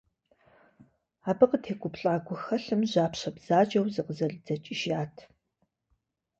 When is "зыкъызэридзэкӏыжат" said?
3.93-5.15